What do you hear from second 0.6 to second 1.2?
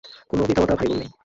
ভাই-বোন নেই।